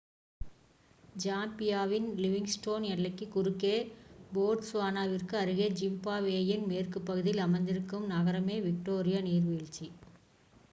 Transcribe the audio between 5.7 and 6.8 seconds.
ஜிம்பாப்வேயின்